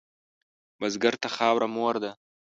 بزګر 0.79 1.15
ته 1.21 1.27
خاوره 1.35 1.67
مور 1.75 1.95
ده 2.03 2.11